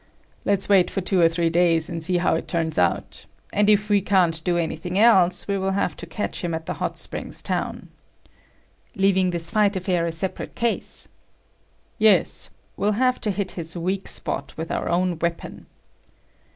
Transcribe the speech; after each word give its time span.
"Let's 0.45 0.67
wait 0.67 0.89
for 0.89 0.99
two 0.99 1.21
or 1.21 1.29
three 1.29 1.51
days 1.51 1.87
and 1.87 2.03
see 2.03 2.17
how 2.17 2.33
it 2.33 2.47
turns 2.47 2.79
out. 2.79 3.27
And 3.53 3.69
if 3.69 3.87
we 3.87 4.01
can't 4.01 4.43
do 4.43 4.57
anything 4.57 4.97
else, 4.97 5.47
we 5.47 5.59
will 5.59 5.73
have 5.73 5.95
to 5.97 6.07
catch 6.07 6.43
him 6.43 6.55
at 6.55 6.65
the 6.65 6.73
hot 6.81 6.97
springs 6.97 7.43
town." 7.43 7.87
"Leaving 8.95 9.29
this 9.29 9.51
fight 9.51 9.75
affair 9.75 10.07
a 10.07 10.11
separate 10.11 10.55
case?" 10.55 11.07
"Yes. 11.99 12.49
We'll 12.75 12.93
have 12.93 13.21
to 13.21 13.29
his 13.29 13.51
hit 13.75 13.79
weak 13.79 14.07
spot 14.07 14.55
with 14.57 14.71
our 14.71 14.89
own 14.89 15.19
weapon." 15.19 15.67